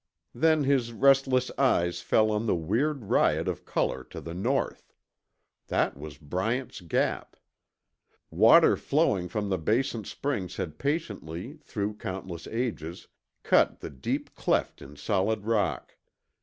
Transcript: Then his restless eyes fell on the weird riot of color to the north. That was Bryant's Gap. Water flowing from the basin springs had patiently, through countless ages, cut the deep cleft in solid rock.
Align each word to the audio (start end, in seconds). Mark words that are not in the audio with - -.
Then 0.33 0.63
his 0.63 0.93
restless 0.93 1.51
eyes 1.59 2.01
fell 2.01 2.31
on 2.31 2.47
the 2.47 2.55
weird 2.55 3.03
riot 3.11 3.47
of 3.47 3.65
color 3.65 4.03
to 4.05 4.19
the 4.19 4.33
north. 4.33 4.95
That 5.67 5.95
was 5.95 6.17
Bryant's 6.17 6.81
Gap. 6.81 7.35
Water 8.31 8.75
flowing 8.77 9.27
from 9.29 9.49
the 9.49 9.59
basin 9.59 10.03
springs 10.05 10.55
had 10.55 10.79
patiently, 10.79 11.57
through 11.61 11.97
countless 11.97 12.47
ages, 12.47 13.09
cut 13.43 13.79
the 13.81 13.91
deep 13.91 14.33
cleft 14.33 14.81
in 14.81 14.95
solid 14.95 15.45
rock. 15.45 15.95